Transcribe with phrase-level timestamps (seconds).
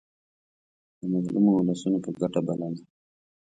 [0.99, 2.79] د مظلومو اولسونو په ګټه بلله.